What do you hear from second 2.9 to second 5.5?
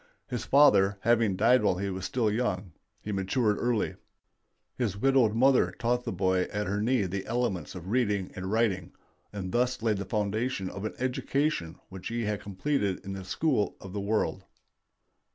he matured early. His widowed